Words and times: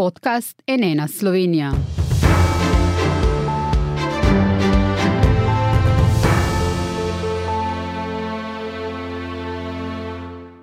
podcast 0.00 0.58
Enena 0.66 1.08
Slovenija. 1.08 1.99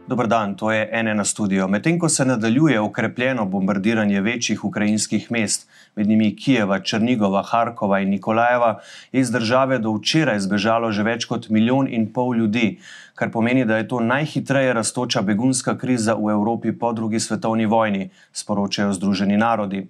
Dobar 0.08 0.28
dan, 0.28 0.56
to 0.56 0.72
je 0.72 0.90
ene 0.92 1.12
na 1.16 1.26
studio. 1.26 1.68
Medtem 1.68 1.98
ko 2.00 2.10
se 2.10 2.26
nadaljuje 2.26 2.80
okrepljeno 2.80 3.46
bombardiranje 3.46 4.22
večjih 4.22 4.64
ukrajinskih 4.66 5.32
mest, 5.32 5.68
med 5.96 6.08
njimi 6.08 6.36
Kijeva, 6.36 6.80
Črnigova, 6.80 7.42
Harkova 7.44 8.00
in 8.00 8.10
Nikolajeva, 8.10 8.80
je 9.12 9.20
iz 9.22 9.32
države 9.32 9.80
do 9.80 9.92
včeraj 9.98 10.40
zbežalo 10.40 10.92
že 10.92 11.04
več 11.04 11.26
kot 11.26 11.50
milijon 11.50 11.92
in 11.92 12.08
pol 12.14 12.38
ljudi, 12.38 12.80
kar 13.16 13.32
pomeni, 13.32 13.66
da 13.66 13.78
je 13.78 13.88
to 13.88 14.00
najhitreje 14.00 14.74
raztoča 14.74 15.22
begunska 15.22 15.78
kriza 15.78 16.16
v 16.16 16.32
Evropi 16.32 16.72
po 16.72 16.94
drugi 16.94 17.20
svetovni 17.20 17.66
vojni, 17.66 18.10
sporočajo 18.32 18.94
Združeni 18.94 19.38
narodi. 19.38 19.90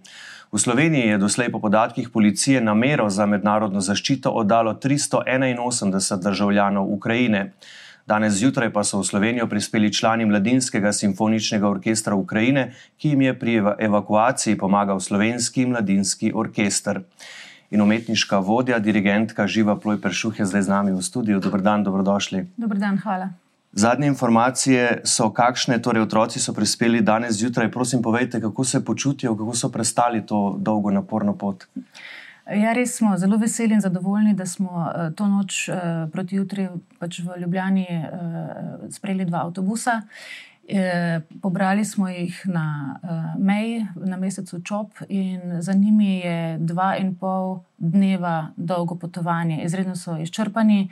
V 0.51 0.57
Sloveniji 0.57 1.13
je 1.13 1.17
doslej 1.17 1.51
po 1.51 1.59
podatkih 1.59 2.09
policije 2.09 2.61
namero 2.61 3.09
za 3.09 3.25
mednarodno 3.25 3.81
zaščito 3.81 4.31
oddalo 4.31 4.73
381 4.73 6.23
državljanov 6.23 6.93
Ukrajine. 6.93 7.51
Danes 8.07 8.33
zjutraj 8.39 8.69
pa 8.71 8.83
so 8.87 9.01
v 9.01 9.03
Slovenijo 9.03 9.49
prispeli 9.51 9.93
člani 9.93 10.25
Mladinskega 10.25 10.93
simfoničnega 10.95 11.67
orkestra 11.67 12.15
Ukrajine, 12.15 12.71
ki 12.97 13.09
jim 13.09 13.21
je 13.21 13.33
pri 13.39 13.55
evakuaciji 13.79 14.57
pomagal 14.57 14.99
slovenski 14.99 15.65
mladinski 15.65 16.31
orkester. 16.35 17.01
In 17.71 17.81
umetniška 17.81 18.39
vodja, 18.39 18.79
dirigentka 18.79 19.47
Živa 19.47 19.75
Ploj 19.75 19.99
Peršuh 20.01 20.39
je 20.39 20.45
zdaj 20.47 20.61
z 20.61 20.71
nami 20.71 20.95
v 20.95 21.03
studiu. 21.03 21.39
Dobr 21.43 21.59
dan, 21.59 21.83
dobrodošli. 21.83 22.45
Dobr 22.55 22.79
dan, 22.79 22.95
hvala. 23.03 23.27
Zadnje 23.75 24.07
informacije 24.07 25.01
so, 25.03 25.27
kakšne 25.29 25.81
torej 25.83 26.07
otroci 26.07 26.39
so 26.39 26.55
prispeli 26.55 27.01
danes 27.01 27.35
zjutraj. 27.35 27.67
Prosim, 27.71 28.01
povejte, 28.01 28.39
kako 28.41 28.63
se 28.63 28.85
počutijo, 28.85 29.35
kako 29.35 29.55
so 29.55 29.69
prestali 29.69 30.23
to 30.25 30.55
dolgo, 30.59 30.95
naporno 30.95 31.35
pot. 31.35 31.67
Ja, 32.47 32.71
res 32.71 32.93
smo 32.95 33.17
zelo 33.19 33.35
veseli 33.37 33.75
in 33.75 33.81
zadovoljni, 33.81 34.33
da 34.33 34.45
smo 34.45 34.71
uh, 34.71 35.13
to 35.15 35.27
noč 35.27 35.67
uh, 35.69 35.75
proti 36.11 36.35
jutri 36.35 36.69
pač 36.99 37.19
v 37.19 37.41
Ljubljani 37.41 37.87
uh, 37.91 38.91
sprejeli 38.91 39.25
dva 39.25 39.43
avtobusa. 39.47 40.01
Pobrali 41.41 41.85
smo 41.85 42.09
jih 42.11 42.41
na 42.51 42.99
meji, 43.39 43.85
na 43.95 44.17
mesecu 44.19 44.59
Čop, 44.59 44.99
in 45.07 45.61
za 45.61 45.73
njimi 45.73 46.17
je 46.19 46.57
dva 46.59 46.97
in 46.99 47.13
pol 47.15 47.61
dneva 47.77 48.49
dolgo 48.57 48.97
potovanje. 48.99 49.61
Izredno 49.63 49.95
so 49.95 50.17
izčrpani, 50.19 50.89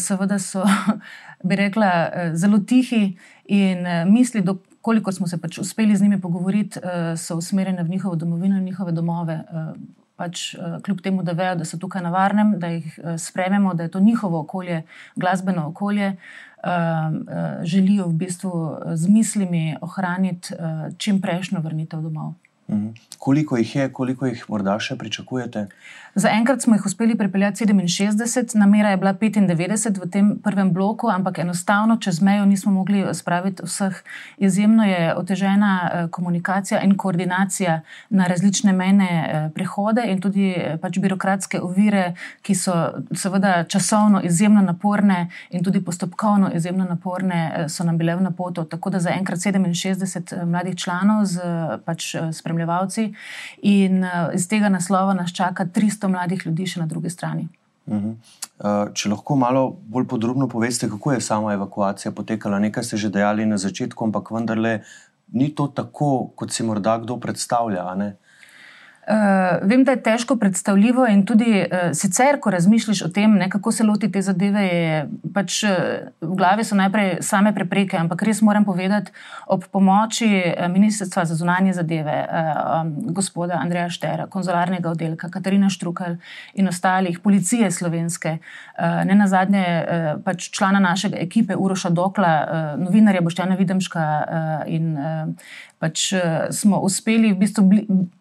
seveda 0.00 0.38
so, 0.38 0.64
bi 1.48 1.56
rekla, 1.56 1.90
zelo 2.32 2.62
tihi 2.64 3.18
in 3.44 3.84
misli, 4.08 4.40
koliko 4.80 5.12
smo 5.12 5.28
se 5.28 5.36
pač 5.40 5.58
uspeli 5.58 5.96
z 5.96 6.02
njimi 6.02 6.20
pogovoriti, 6.20 6.80
so 7.16 7.36
usmerjene 7.36 7.84
v 7.84 7.88
njihovo 7.88 8.16
domovino 8.16 8.56
in 8.56 8.64
njihove 8.64 8.92
domove. 8.92 9.42
Pač, 10.16 10.54
uh, 10.54 10.78
kljub 10.82 11.00
temu, 11.02 11.22
da 11.26 11.32
vejo, 11.32 11.56
da 11.58 11.64
so 11.66 11.78
tukaj 11.78 12.02
na 12.02 12.10
varnem, 12.14 12.54
da 12.62 12.70
jih 12.70 12.98
uh, 13.02 13.16
sprememo, 13.18 13.74
da 13.74 13.82
je 13.82 13.90
to 13.90 14.00
njihovo 14.00 14.40
okolje, 14.40 14.82
glasbeno 15.16 15.66
okolje, 15.68 16.12
uh, 16.62 16.70
želijo 17.62 18.06
v 18.06 18.12
bistvu 18.12 18.78
z 18.94 19.08
mislimi 19.08 19.76
ohraniti 19.80 20.54
čim 20.98 21.20
prejšnjo 21.20 21.60
vrnitev 21.60 22.00
domov. 22.00 22.34
Mhm. 22.68 22.88
Koliko 23.18 23.56
jih 23.56 23.76
je, 23.76 23.92
koliko 23.92 24.26
jih 24.26 24.44
morda 24.48 24.78
še 24.80 24.96
pričakujete? 24.96 25.66
Zaenkrat 26.14 26.62
smo 26.62 26.74
jih 26.74 26.86
uspeli 26.86 27.16
pripeljati 27.18 27.66
67, 27.66 28.54
namera 28.54 28.90
je 28.90 28.96
bila 28.96 29.14
95 29.14 30.00
v 30.00 30.10
tem 30.10 30.38
prvem 30.38 30.72
bloku, 30.72 31.08
ampak 31.08 31.38
enostavno 31.38 31.96
čez 31.96 32.20
mejo 32.22 32.44
nismo 32.44 32.72
mogli 32.72 33.04
spraviti 33.14 33.62
vseh. 33.66 34.02
Izjemno 34.38 34.84
je 34.84 35.14
otežena 35.16 35.90
eh, 35.92 36.08
komunikacija 36.10 36.82
in 36.82 36.96
koordinacija 36.96 37.80
na 38.10 38.26
različne 38.26 38.72
mejne 38.72 39.08
eh, 39.08 39.48
prehode 39.54 40.04
in 40.06 40.20
tudi 40.20 40.52
eh, 40.52 40.76
pač 40.82 40.98
birokratske 40.98 41.60
ovire, 41.60 42.14
ki 42.42 42.54
so 42.54 42.76
seveda 43.14 43.64
časovno 43.64 44.22
izjemno 44.22 44.62
naporne 44.62 45.28
in 45.50 45.64
tudi 45.64 45.84
postopkovno 45.84 46.52
izjemno 46.54 46.84
naporne, 46.84 47.66
so 47.68 47.84
nam 47.84 47.98
bile 47.98 48.14
v 48.16 48.22
napoto. 48.28 48.64
Tako 48.64 48.90
da 48.90 49.00
zaenkrat 49.00 49.38
67 49.38 50.44
mladih 50.44 50.76
članov 50.76 51.24
z 51.24 51.40
pač 51.84 52.14
spremljanjem 52.32 52.53
spremljevalci, 52.54 53.14
in 53.62 54.04
uh, 54.04 54.34
iz 54.34 54.48
tega 54.48 54.68
naslova 54.68 55.14
nas 55.14 55.32
čaka 55.32 55.66
300 55.66 56.08
mladih 56.08 56.46
ljudi 56.46 56.66
še 56.66 56.80
na 56.80 56.86
drugi 56.86 57.10
strani. 57.10 57.48
Uh 57.86 57.96
-huh. 57.96 58.14
uh, 58.58 58.94
če 58.94 59.08
lahko 59.08 59.36
malo 59.36 59.76
bolj 59.86 60.06
podrobno 60.08 60.48
poveste, 60.48 60.88
kako 60.88 61.12
je 61.12 61.20
sama 61.20 61.52
evakuacija 61.52 62.12
potekala. 62.12 62.58
Nekaj 62.58 62.84
ste 62.84 62.96
že 62.96 63.08
dejali 63.10 63.46
na 63.46 63.58
začetku, 63.58 64.04
ampak 64.04 64.30
vendarle 64.30 64.80
ni 65.32 65.54
to 65.54 65.66
tako, 65.66 66.30
kot 66.34 66.52
si 66.52 66.62
morda 66.62 66.98
kdo 66.98 67.16
predstavlja. 67.16 68.14
Uh, 69.04 69.68
vem, 69.68 69.82
da 69.84 69.92
je 69.92 70.00
težko 70.02 70.38
predstavljivo, 70.40 71.04
in 71.12 71.26
tudi 71.28 71.58
uh, 71.60 71.90
sicer, 71.92 72.38
ko 72.40 72.48
razmišljaš 72.50 73.02
o 73.04 73.08
tem, 73.12 73.34
ne, 73.36 73.50
kako 73.52 73.72
se 73.72 73.84
loti 73.84 74.08
te 74.12 74.22
zadeve, 74.24 74.62
je 74.64 75.02
pač 75.34 75.58
uh, 75.68 75.74
v 76.24 76.36
glavi 76.38 76.64
so 76.64 76.78
najprej 76.78 77.18
same 77.20 77.52
prepreke. 77.52 77.98
Ampak 78.00 78.24
res 78.24 78.40
moram 78.40 78.64
povedati, 78.64 79.12
ob 79.52 79.66
pomoči 79.68 80.30
Ministrstva 80.72 81.26
za 81.28 81.36
zunanje 81.36 81.74
zadeve, 81.76 82.16
uh, 82.24 82.62
um, 82.80 82.94
gospoda 83.12 83.60
Andreja 83.60 83.90
Štera, 83.92 84.24
konzularnega 84.32 84.94
oddelka, 84.94 85.28
Katarina 85.28 85.68
Štrukal 85.68 86.16
in 86.56 86.72
ostalih, 86.72 87.20
policije 87.20 87.68
slovenske, 87.70 88.38
uh, 88.40 89.04
ne 89.04 89.18
na 89.20 89.28
zadnje 89.28 89.66
uh, 89.68 90.08
pač 90.24 90.48
člana 90.48 90.80
našega 90.80 91.20
ekipe 91.20 91.60
Uroša 91.60 91.92
Dokla, 91.92 92.34
uh, 92.40 92.82
novinarja 92.86 93.20
Boštjana 93.20 93.60
Videmška 93.60 94.08
uh, 94.08 94.58
in 94.64 94.96
uh, 94.96 95.52
pač 95.76 96.08
uh, 96.16 96.48
smo 96.48 96.80
uspeli 96.80 97.34
v 97.34 97.42
bistvu 97.44 97.68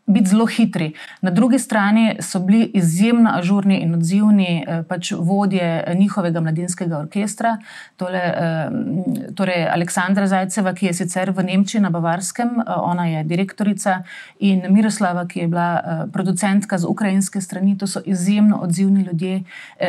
biti 0.06 0.30
zelo 0.30 0.46
hitri. 0.46 0.94
Na 1.22 1.32
drugi 1.32 1.60
strani 1.60 2.16
so 2.20 2.40
bili 2.40 2.72
izjemno 2.74 3.30
ažurni 3.34 3.78
in 3.82 3.94
odzivni 3.94 4.66
uh, 4.68 4.86
pač 4.86 5.12
vodje 5.12 5.84
njihovega 5.96 6.42
mladinskega 6.42 6.98
orkestra, 6.98 7.58
tole, 7.98 8.22
uh, 8.38 9.36
torej 9.36 9.68
Aleksandra 9.72 10.28
Zajceva, 10.28 10.74
ki 10.74 10.86
je 10.86 10.94
sicer 10.94 11.32
v 11.32 11.44
Nemčiji 11.44 11.82
na 11.82 11.90
Bavarskem, 11.90 12.50
ona 12.68 13.06
je 13.08 13.24
direktorica, 13.24 14.04
in 14.40 14.62
Miroslava, 14.70 15.26
ki 15.28 15.40
je 15.40 15.48
bila 15.48 16.08
producentka 16.14 16.78
z 16.78 16.86
ukrajinske 16.86 17.42
strani. 17.42 17.78
To 17.78 17.88
so 17.88 18.02
izjemno 18.06 18.58
odzivni 18.58 19.02
ljudje, 19.04 19.44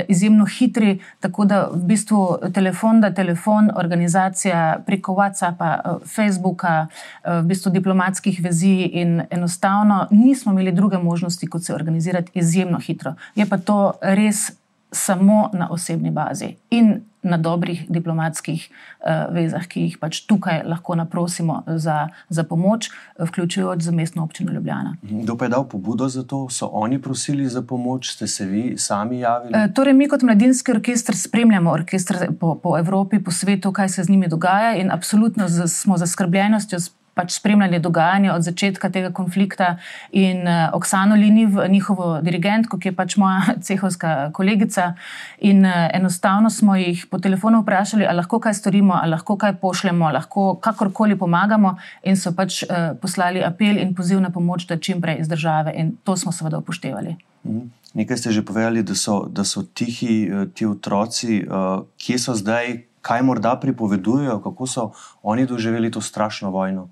izjemno 0.09 0.47
hitri, 0.47 0.99
tako 1.21 1.45
da 1.45 1.69
v 1.73 1.83
bistvu 1.87 2.39
telefon, 2.55 3.01
da 3.01 3.11
telefon, 3.15 3.71
organizacija 3.77 4.83
preko 4.87 5.13
WhatsAppa, 5.13 5.99
Facebooka, 6.07 6.87
v 7.25 7.43
bistvu 7.43 7.73
diplomatskih 7.73 8.41
vezi 8.45 8.91
in 8.93 9.23
enostavno 9.31 10.05
nismo 10.15 10.53
imeli 10.53 10.73
druge 10.73 10.99
možnosti, 10.99 11.47
kot 11.47 11.65
se 11.65 11.75
organizirati 11.75 12.33
izjemno 12.35 12.79
hitro. 12.79 13.15
Je 13.35 13.47
pa 13.47 13.59
to 13.59 13.93
res 14.03 14.53
samo 14.95 15.51
na 15.53 15.69
osebni 15.71 16.11
bazi 16.11 16.55
in 16.71 17.01
na 17.25 17.37
dobrih 17.37 17.87
diplomatskih 17.89 18.69
uh, 18.69 19.35
vezah, 19.35 19.65
ki 19.67 19.87
jih 19.87 19.97
pač 19.99 20.21
tukaj 20.29 20.61
lahko 20.69 20.95
naprosimo 20.95 21.63
za, 21.67 22.09
za 22.29 22.45
pomoč, 22.45 22.91
vključujoč 23.19 23.83
za 23.83 23.93
mestno 23.93 24.25
občino 24.25 24.53
Ljubljana. 24.53 24.97
Kdo 25.03 25.37
pa 25.37 25.49
je 25.49 25.55
dal 25.55 25.65
pobudo 25.69 26.09
za 26.09 26.23
to? 26.23 26.47
So 26.51 26.69
oni 26.73 27.01
prosili 27.03 27.49
za 27.49 27.63
pomoč, 27.63 28.13
ste 28.13 28.27
se 28.27 28.47
vi 28.47 28.75
sami 28.79 29.21
javili? 29.21 29.55
Uh, 29.57 29.73
torej, 29.75 29.97
mi 29.97 30.09
kot 30.09 30.23
mladinski 30.23 30.73
orkester 30.73 31.17
spremljamo 31.17 31.73
orkester 31.73 32.29
po, 32.41 32.55
po 32.55 32.79
Evropi, 32.79 33.19
po 33.19 33.31
svetu, 33.31 33.73
kaj 33.73 33.89
se 33.89 34.05
z 34.05 34.13
njimi 34.13 34.29
dogaja 34.29 34.77
in 34.77 34.93
absolutno 34.93 35.49
z, 35.49 35.69
smo 35.69 35.97
zaskrbljenostjo 35.97 36.79
pač 37.15 37.37
spremljali 37.39 37.79
dogajanje 37.79 38.33
od 38.33 38.43
začetka 38.43 38.91
tega 38.91 39.11
konflikta 39.15 39.77
in 40.13 40.43
uh, 40.49 40.75
Oksano 40.75 41.15
Liniv, 41.15 41.59
njihovo 41.69 42.21
dirigentko, 42.23 42.79
ki 42.79 42.89
je 42.91 42.97
pač 42.97 43.17
moja 43.17 43.55
cehovska 43.67 44.31
kolegica. 44.35 44.93
In 45.39 45.65
uh, 45.65 45.89
enostavno 45.95 46.51
smo 46.51 46.77
jih 46.77 47.07
po 47.11 47.19
telefonu 47.19 47.63
vprašali, 47.63 48.07
ali 48.07 48.23
lahko 48.23 48.41
kaj 48.41 48.55
storimo, 48.55 48.99
ali 49.03 49.15
lahko 49.15 49.37
kaj 49.37 49.57
pošljemo, 49.63 50.11
lahko 50.13 50.47
kakorkoli 50.63 51.19
pomagamo, 51.19 51.77
in 52.03 52.17
so 52.17 52.35
pač 52.35 52.63
uh, 52.65 52.93
poslali 53.01 53.45
apel 53.45 53.79
in 53.79 53.95
poziv 53.95 54.21
na 54.21 54.31
pomoč, 54.31 54.67
da 54.67 54.79
čim 54.79 55.01
prej 55.03 55.23
iz 55.23 55.29
države. 55.29 55.73
In 55.77 55.97
to 56.05 56.17
smo 56.17 56.33
seveda 56.33 56.59
upoštevali. 56.59 57.17
Mhm. 57.47 57.71
Nekaj 57.95 58.19
ste 58.19 58.33
že 58.35 58.43
povedali, 58.43 58.83
da 58.83 58.95
so, 58.99 59.29
da 59.31 59.45
so 59.47 59.63
tihi 59.63 60.27
ti 60.55 60.67
otroci, 60.67 61.45
uh, 61.47 61.87
kje 61.95 62.19
so 62.19 62.35
zdaj, 62.35 62.81
kaj 63.05 63.23
morda 63.23 63.53
pripovedujejo, 63.61 64.39
kako 64.41 64.67
so 64.67 64.91
oni 65.23 65.47
doživeli 65.47 65.91
to 65.93 66.01
strašno 66.01 66.51
vojno. 66.51 66.89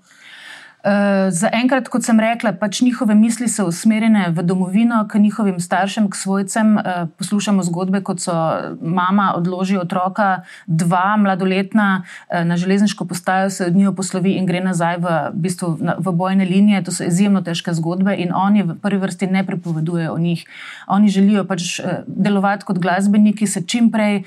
Uh, 0.83 1.31
za 1.31 1.47
enkrat, 1.55 1.87
kot 1.87 2.03
sem 2.03 2.17
rekla, 2.19 2.51
pač 2.59 2.81
njihove 2.83 3.15
misli 3.15 3.47
so 3.47 3.63
usmerjene 3.69 4.25
v 4.35 4.43
domovino, 4.43 4.97
k 5.07 5.15
njihovim 5.15 5.61
staršem, 5.63 6.09
k 6.11 6.15
svojcem. 6.19 6.73
Uh, 6.75 7.05
poslušamo 7.17 7.63
zgodbe, 7.63 8.01
kot 8.03 8.19
so 8.19 8.35
mama 8.81 9.29
odloži 9.37 9.77
otroka, 9.79 10.43
dva 10.67 11.15
mladoletna 11.17 12.03
uh, 12.03 12.43
na 12.43 12.57
železniško 12.59 13.05
postajo, 13.07 13.49
se 13.49 13.65
od 13.65 13.75
njih 13.79 13.93
poslovi 13.95 14.33
in 14.35 14.45
gre 14.45 14.59
nazaj 14.59 14.97
v, 14.97 15.05
v, 15.05 15.31
bistvu, 15.45 15.77
na, 15.79 15.95
v 16.03 16.11
bojne 16.11 16.45
linije. 16.45 16.83
To 16.83 16.91
so 16.91 17.07
izjemno 17.07 17.39
težke 17.41 17.71
zgodbe 17.71 18.17
in 18.19 18.35
oni 18.35 18.67
v 18.67 18.75
prvi 18.75 18.99
vrsti 19.05 19.31
ne 19.31 19.45
pripovedujejo 19.47 20.11
o 20.11 20.19
njih. 20.19 20.43
Oni 20.87 21.07
želijo 21.07 21.45
pač 21.47 21.79
uh, 21.79 22.03
delovati 22.07 22.67
kot 22.67 22.83
glasbeniki, 22.83 23.47
se 23.47 23.63
čim 23.63 23.87
prej 23.91 24.25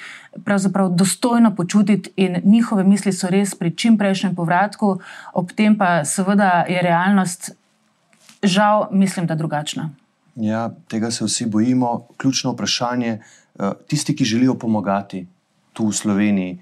dostojno 0.90 1.54
počutiti 1.54 2.10
in 2.16 2.40
njihove 2.44 2.84
misli 2.84 3.12
so 3.12 3.28
res 3.28 3.54
pri 3.54 3.70
čim 3.76 3.96
prejšnjem 3.98 4.34
povratku, 4.34 4.98
ob 5.32 5.52
tem 5.52 5.76
pa 5.78 6.04
seveda 6.04 6.45
da 6.46 6.64
je 6.68 6.82
realnost 6.82 7.50
žal, 8.42 8.88
mislim, 8.92 9.26
da 9.26 9.34
drugačna. 9.34 9.90
Ja, 10.36 10.70
tega 10.88 11.10
se 11.10 11.24
vsi 11.24 11.46
bojimo. 11.46 12.06
Ključno 12.16 12.52
vprašanje, 12.52 13.18
tisti, 13.88 14.16
ki 14.16 14.24
želijo 14.24 14.54
pomagati 14.54 15.26
tu 15.72 15.88
v 15.88 15.92
Sloveniji, 15.92 16.58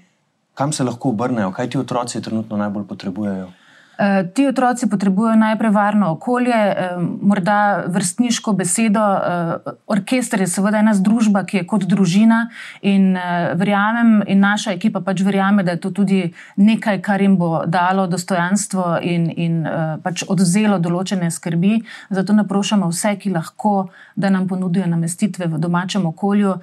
kam 0.53 0.71
se 0.73 0.83
lahko 0.83 1.09
obrnejo, 1.09 1.51
kaj 1.51 1.69
ti 1.69 1.77
otroci 1.77 2.21
trenutno 2.21 2.57
najbolj 2.57 2.87
potrebujejo? 2.87 3.51
Eh, 3.97 4.27
ti 4.33 4.47
otroci 4.47 4.89
potrebujejo 4.89 5.35
najprej 5.35 5.71
varno 5.71 6.11
okolje, 6.11 6.53
eh, 6.53 6.97
morda 7.21 7.83
vrstniško 7.87 8.53
besedo. 8.53 8.99
Eh, 8.99 9.71
orkester 9.87 10.41
je 10.41 10.47
seveda 10.47 10.77
ena 10.77 10.93
združba, 10.93 11.45
ki 11.45 11.57
je 11.57 11.67
kot 11.67 11.83
družina 11.83 12.49
in 12.81 13.17
verjamem, 13.55 14.23
in 14.27 14.39
naša 14.39 14.71
ekipa 14.71 14.99
pač 14.99 15.21
verjame, 15.21 15.63
da 15.63 15.71
je 15.71 15.79
to 15.79 15.91
tudi 15.91 16.33
nekaj, 16.55 17.01
kar 17.01 17.21
jim 17.21 17.37
bo 17.37 17.65
dalo 17.65 18.07
dostojanstvo 18.07 18.99
in, 19.01 19.31
in 19.37 19.67
pač 20.03 20.23
odzelo 20.27 20.79
določene 20.79 21.31
skrbi. 21.31 21.83
Zato 22.09 22.33
naprošamo 22.33 22.87
vse, 22.87 23.15
ki 23.15 23.29
lahko, 23.29 23.89
da 24.15 24.29
nam 24.29 24.47
ponudijo 24.47 24.87
namestitve 24.87 25.47
v 25.47 25.57
domačem 25.57 26.05
okolju 26.05 26.55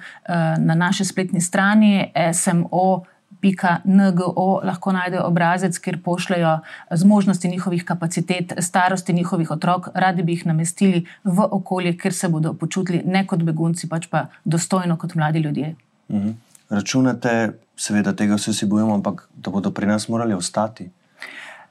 na 0.57 0.75
naši 0.75 1.05
spletni 1.05 1.41
strani 1.41 2.11
smo 2.33 3.03
www.ngo 3.43 4.61
lahko 4.63 4.91
najdejo 4.91 5.23
obrazec, 5.27 5.77
kjer 5.79 5.99
pošljajo 6.03 6.59
zmožnosti 6.91 7.47
njihovih 7.47 7.85
kapacitet, 7.85 8.53
starosti 8.59 9.13
njihovih 9.13 9.51
otrok, 9.51 9.89
radi 9.93 10.23
bi 10.23 10.31
jih 10.31 10.45
namestili 10.45 11.05
v 11.23 11.47
okolje, 11.51 11.97
kjer 11.97 12.13
se 12.13 12.29
bodo 12.29 12.53
počutili 12.53 13.01
ne 13.05 13.27
kot 13.27 13.43
begunci, 13.43 13.89
pač 13.89 14.07
pa 14.07 14.27
dostojno 14.45 14.97
kot 14.97 15.15
mladi 15.15 15.39
ljudje. 15.39 15.75
Mhm. 16.09 16.31
Računate, 16.69 17.53
seveda, 17.77 18.13
tega 18.13 18.35
vse 18.35 18.53
si 18.53 18.65
bojimo, 18.65 18.93
ampak 18.93 19.27
da 19.35 19.51
bodo 19.51 19.71
pri 19.71 19.85
nas 19.85 20.07
morali 20.07 20.33
ostati? 20.33 20.89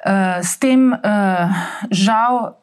Uh, 0.05 0.43
s 0.43 0.59
tem, 0.59 0.93
uh, 0.93 0.99
žal, 1.91 2.55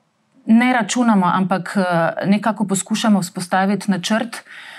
ne 0.45 0.73
računamo, 0.73 1.25
ampak 1.25 1.73
uh, 1.75 1.83
nekako 2.29 2.67
poskušamo 2.67 3.21
vzpostaviti 3.21 3.91
načrt. 3.91 4.35
Uh, 4.35 4.69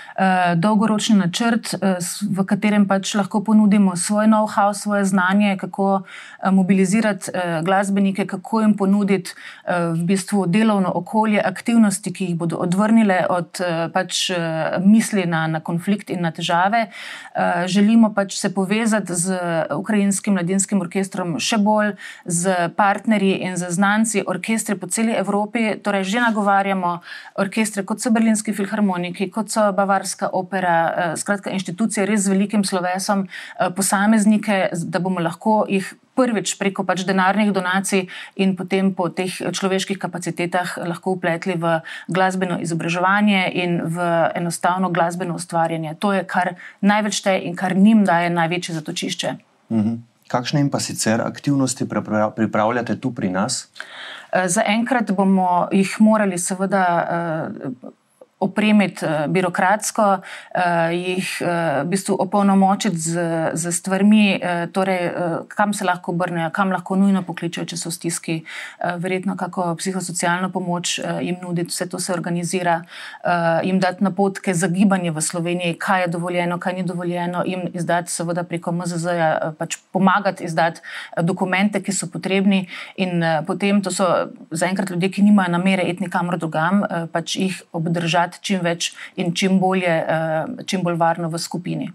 dolgoročni 0.55 1.15
načrt, 1.15 1.73
eh, 1.73 1.97
v 2.29 2.45
katerem 2.45 2.87
pač 2.87 3.15
lahko 3.15 3.43
ponudimo 3.43 3.95
svoj 3.95 4.25
know-how, 4.25 4.73
svoje 4.73 5.05
znanje, 5.05 5.57
kako 5.57 6.01
eh, 6.03 6.51
mobilizirati 6.51 7.31
glasbenike, 7.63 8.25
kako 8.25 8.61
jim 8.61 8.73
ponuditi 8.77 9.31
v 9.67 10.03
bistvu 10.03 10.45
delovno 10.47 10.91
okolje, 10.95 11.41
aktivnosti, 11.45 12.13
ki 12.13 12.25
jih 12.25 12.35
bodo 12.35 12.57
odvrnile 12.57 13.25
od 13.29 13.61
pač 13.93 14.31
misli 14.83 15.25
na, 15.25 15.47
na 15.47 15.59
konflikt 15.59 16.09
in 16.09 16.21
na 16.21 16.31
težave. 16.31 16.87
Želimo 17.65 18.13
pač 18.13 18.35
se 18.39 18.53
povezati 18.53 19.15
z 19.15 19.37
ukrajinskim 19.75 20.33
mladinskim 20.33 20.81
orkestrom 20.81 21.39
še 21.39 21.57
bolj, 21.57 21.93
z 22.25 22.69
partnerji 22.75 23.37
in 23.47 23.57
z 23.57 23.69
znanci 23.69 24.23
orkestre 24.27 24.75
po 24.75 24.87
celi 24.87 25.13
Evropi. 25.13 25.75
Torej, 25.83 26.03
že 26.03 26.19
nagovarjamo 26.19 26.99
orkestre 27.35 27.85
kot 27.85 28.01
so 28.01 28.11
Berlinski 28.11 28.53
filharmoniki, 28.53 29.29
kot 29.31 29.51
so 29.51 29.71
Bavarski 29.71 30.00
Štajerska 30.01 30.29
opera, 30.33 30.93
eh, 30.97 31.17
skratka, 31.17 31.49
inštitucije 31.49 32.05
res 32.05 32.21
z 32.21 32.29
velikim 32.29 32.63
slovesom, 32.63 33.27
eh, 33.27 33.69
posameznike, 33.75 34.69
da 34.73 34.99
bomo 34.99 35.19
lahko 35.19 35.65
jih 35.69 35.93
prvič 36.15 36.57
preko 36.59 36.83
pač 36.83 37.05
denarnih 37.05 37.53
donacij 37.53 38.07
in 38.35 38.55
potem 38.55 38.93
po 38.93 39.09
teh 39.09 39.31
človeških 39.31 39.97
kapacitetah 39.97 40.77
lahko 40.77 41.11
upletli 41.11 41.55
v 41.55 41.81
glasbeno 42.07 42.59
izobraževanje 42.59 43.51
in 43.53 43.81
v 43.81 43.97
enostavno 44.35 44.89
glasbeno 44.89 45.35
ustvarjanje. 45.35 45.95
To 45.99 46.13
je, 46.13 46.23
kar 46.23 46.55
največ 46.81 47.13
šteje 47.13 47.45
in 47.45 47.55
kar 47.55 47.75
njim 47.75 48.05
daje 48.05 48.29
največje 48.29 48.75
zatočišče. 48.75 49.35
Mhm. 49.71 49.95
Kakšne 50.27 50.59
in 50.59 50.69
pa 50.69 50.79
sicer 50.79 51.21
aktivnosti 51.21 51.85
pripravljate 52.35 52.95
tu 52.99 53.11
pri 53.11 53.29
nas? 53.29 53.67
Eh, 54.31 54.47
Za 54.47 54.63
enkrat 54.65 55.11
bomo 55.11 55.67
jih 55.71 55.95
morali, 55.99 56.37
seveda, 56.37 57.07
opremiti 58.41 59.05
uh, 59.05 59.27
birokratsko, 59.29 60.07
uh, 60.21 60.89
jih 60.95 61.29
uh, 61.41 61.49
v 61.83 61.87
bistvu 61.93 62.15
opolnomočiti 62.19 62.97
z, 62.97 63.25
z 63.53 63.71
stvarmi, 63.71 64.39
torej, 64.73 65.11
kam 65.47 65.73
se 65.73 65.85
lahko 65.85 66.11
obrnejo, 66.11 66.49
kam 66.53 66.71
lahko 66.71 66.95
nujno 66.99 67.21
pokličejo, 67.25 67.65
če 67.69 67.77
so 67.77 67.89
v 67.89 67.95
stiski, 67.95 68.35
verjetno 69.01 69.35
kako 69.39 69.71
psihosocialno 69.79 70.49
pomoč 70.53 70.97
jim 71.21 71.37
nuditi, 71.41 71.71
vse 71.73 71.87
to 71.89 71.99
se 71.99 72.13
organizira, 72.13 72.81
jim 73.63 73.79
dati 73.79 74.03
napotke 74.03 74.53
za 74.53 74.67
gibanje 74.71 75.11
v 75.11 75.21
Sloveniji, 75.21 75.77
kaj 75.79 76.05
je 76.05 76.07
dovoljeno, 76.15 76.59
kaj 76.59 76.73
ni 76.73 76.83
dovoljeno, 76.87 77.43
jim 77.45 77.67
izdati, 77.73 78.11
seveda 78.11 78.43
preko 78.47 78.71
MZZ-ja, 78.71 79.53
pač 79.57 79.77
pomagati 79.91 80.45
izdati 80.47 80.81
dokumente, 81.21 81.81
ki 81.83 81.95
so 81.95 82.09
potrebni, 82.11 82.65
in 82.95 83.23
potem 83.47 83.81
to 83.81 83.91
so 83.91 84.07
zaenkrat 84.51 84.93
ljudje, 84.93 85.11
ki 85.11 85.27
nimajo 85.29 85.55
namere 85.57 85.87
iti 85.89 86.05
nikamor 86.07 86.39
drugam, 86.41 86.83
pač 87.11 87.35
jih 87.35 87.61
obdržati 87.71 88.30
igrati 88.31 88.39
čim 88.41 88.61
več 88.63 88.93
in 89.15 89.33
čim, 89.33 89.59
bolje, 89.59 89.91
uh, 90.07 90.65
čim 90.65 90.83
bolj 90.83 90.97
varno 90.97 91.29
v 91.29 91.39
skupini. 91.39 91.91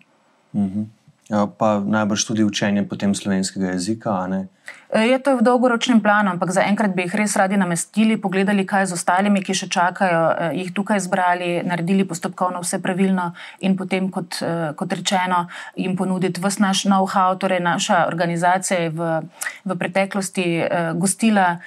Uh 0.52 0.60
mhm. 0.60 0.80
-huh. 0.80 0.86
ja, 1.28 1.46
pa 1.46 1.80
najbrž 1.80 2.24
tudi 2.26 2.44
učenje 2.44 2.86
slovenskega 3.14 3.72
jezika. 3.72 4.28
Eh, 4.32 4.46
je 4.94 5.18
to 5.18 5.36
v 5.36 5.42
dolgoročnem 5.42 5.98
planu, 6.00 6.30
ampak 6.38 6.54
zaenkrat 6.54 6.94
bi 6.94 7.04
jih 7.04 7.14
res 7.18 7.34
radi 7.36 7.58
namestili, 7.58 8.16
pogledali, 8.16 8.62
kaj 8.62 8.86
z 8.86 8.94
ostalimi, 8.94 9.42
ki 9.42 9.54
še 9.54 9.66
čakajo, 9.66 10.22
eh, 10.30 10.52
jih 10.62 10.70
tukaj 10.70 11.02
zbrali, 11.02 11.66
naredili 11.66 12.06
postopkovno 12.06 12.62
vse 12.62 12.78
pravilno 12.78 13.34
in 13.60 13.76
potem, 13.76 14.10
kot, 14.10 14.38
eh, 14.42 14.72
kot 14.78 14.92
rečeno, 14.92 15.48
jim 15.74 15.96
ponuditi 15.96 16.40
vse 16.40 16.62
naš 16.62 16.86
know-how. 16.86 17.34
Torej, 17.38 17.60
naša 17.60 18.06
organizacija 18.06 18.80
je 18.80 18.90
v, 18.90 19.22
v 19.64 19.76
preteklosti 19.76 20.46
gostila 20.94 21.58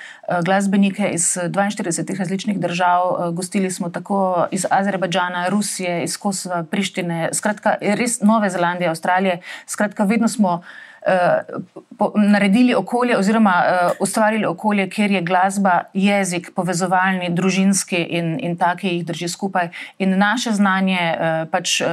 glasbenike 0.45 1.10
iz 1.13 1.38
42 1.38 2.18
različnih 2.18 2.60
držav, 2.60 3.34
gostili 3.34 3.72
smo 3.72 3.90
tako 3.90 4.48
iz 4.52 4.66
Azerbajdžana, 4.69 5.50
Rusije, 5.50 6.04
iz 6.04 6.18
Kosova, 6.18 6.63
Prištine, 6.63 7.30
skratka, 7.34 7.78
res 7.81 8.22
Nove 8.22 8.50
Zelandije, 8.50 8.90
Avstralije. 8.90 9.42
Skratka, 9.68 10.04
vedno 10.04 10.28
smo. 10.28 10.63
Uh, 11.09 11.63
po, 11.97 12.11
naredili 12.15 12.75
okolje, 12.75 13.17
oziroma 13.17 13.53
uh, 13.65 13.91
ustvarili 14.00 14.45
okolje, 14.45 14.89
kjer 14.89 15.11
je 15.11 15.21
glasba, 15.21 15.81
jezik, 15.94 16.51
povezovalni, 16.56 17.29
družinski 17.33 17.97
in, 17.97 18.38
in 18.39 18.57
taki 18.57 18.88
jih 18.88 19.06
drži 19.06 19.27
skupaj. 19.27 19.69
In 20.00 20.17
naše 20.17 20.51
znanje, 20.51 21.00
uh, 21.00 21.50
pač 21.51 21.81
uh, 21.81 21.89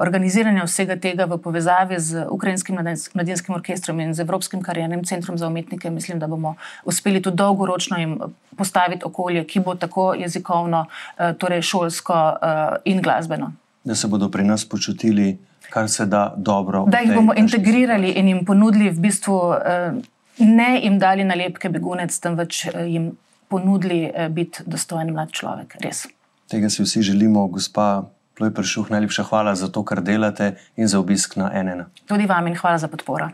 organiziranje 0.00 0.66
vsega 0.66 0.98
tega 1.00 1.24
v 1.24 1.40
povezavi 1.40 1.98
z 1.98 2.26
Ukrajinskim 2.30 2.76
mladinskim 3.14 3.54
orkestrom 3.54 4.00
in 4.00 4.14
z 4.14 4.26
Evropskim 4.26 4.62
kariernim 4.62 5.04
centrom 5.04 5.38
za 5.38 5.48
umetnike, 5.48 5.90
mislim, 5.90 6.18
da 6.18 6.26
bomo 6.26 6.54
uspeli 6.84 7.22
tudi 7.22 7.36
dolgoročno 7.36 7.98
jim 7.98 8.18
postaviti 8.56 9.06
okolje, 9.06 9.44
ki 9.44 9.60
bo 9.64 9.74
tako 9.74 10.12
jezikovno, 10.14 10.84
uh, 10.86 11.32
torej 11.38 11.62
šolsko 11.62 12.14
uh, 12.14 12.76
in 12.84 13.02
glasbeno. 13.02 13.52
Da 13.84 13.94
se 13.94 14.08
bodo 14.08 14.28
pri 14.28 14.44
nas 14.44 14.68
počutili 14.68 15.38
kar 15.70 15.88
se 15.88 16.06
da 16.06 16.34
dobro. 16.36 16.84
Da 16.88 16.98
jih 16.98 17.14
bomo 17.14 17.34
integrirali 17.36 18.10
in 18.16 18.28
jim 18.28 18.44
ponudili, 18.44 18.90
v 18.90 19.00
bistvu, 19.00 19.38
eh, 19.54 19.92
ne 20.38 20.68
jim 20.82 20.98
dali 20.98 21.24
nalepke 21.24 21.68
begunec, 21.68 22.18
temveč 22.20 22.66
eh, 22.66 22.84
jim 22.86 23.10
ponudili 23.48 24.04
eh, 24.14 24.28
biti 24.28 24.64
dostojen 24.66 25.12
mlad 25.12 25.32
človek. 25.32 25.76
Res. 25.84 26.06
Tega 26.48 26.70
si 26.70 26.82
vsi 26.82 27.02
želimo, 27.02 27.46
gospa 27.52 28.08
Ploj 28.38 28.54
Pršuh, 28.54 28.90
najlepša 28.90 29.24
hvala 29.28 29.54
za 29.54 29.68
to, 29.68 29.82
kar 29.84 30.00
delate 30.00 30.54
in 30.76 30.88
za 30.88 31.00
obisk 31.00 31.36
na 31.36 31.50
NN. 31.62 31.84
Tudi 32.06 32.26
vam 32.26 32.46
in 32.46 32.56
hvala 32.56 32.78
za 32.78 32.88
podporo. 32.88 33.28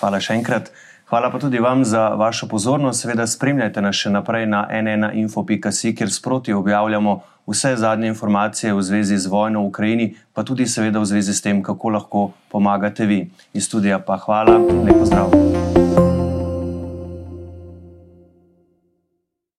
Hvala 0.00 0.20
še 0.20 0.36
enkrat. 0.36 0.68
Hvala 1.06 1.30
pa 1.30 1.38
tudi 1.38 1.58
vam 1.58 1.84
za 1.84 2.08
vašo 2.08 2.48
pozornost. 2.48 3.02
Seveda 3.02 3.26
spremljajte 3.26 3.82
nas 3.82 3.94
še 3.94 4.10
naprej 4.10 4.46
na 4.50 4.64
nnainfo.si, 4.66 5.94
kjer 5.94 6.10
sproti 6.10 6.52
objavljamo 6.52 7.20
vse 7.46 7.76
zadnje 7.76 8.08
informacije 8.10 8.74
v 8.74 8.82
zvezi 8.82 9.18
z 9.18 9.30
vojno 9.30 9.62
v 9.62 9.70
Ukrajini, 9.70 10.08
pa 10.34 10.42
tudi 10.42 10.66
seveda 10.66 10.98
v 10.98 11.06
zvezi 11.06 11.34
s 11.34 11.46
tem, 11.46 11.62
kako 11.62 11.94
lahko 11.94 12.24
pomagate 12.50 13.06
vi. 13.06 13.30
Iz 13.54 13.70
studija 13.70 14.02
pa 14.02 14.18
hvala 14.18 14.58
lepo 14.58 15.06
zdrav. 15.06 15.65